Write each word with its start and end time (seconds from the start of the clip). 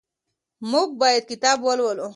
موږ 0.71 0.87
باید 1.01 1.23
کتاب 1.31 1.57
ولولو. 1.63 2.07